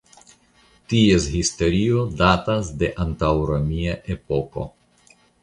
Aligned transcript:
Ties 0.93 1.27
historio 1.33 2.05
datas 2.21 2.73
de 2.81 2.91
antaŭromia 3.05 3.95
epoko. 4.17 4.67